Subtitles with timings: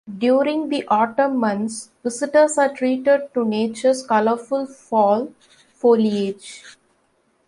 [0.17, 5.31] During the autumn months, visitors are treated to nature's colorful fall
[5.75, 6.75] foliage.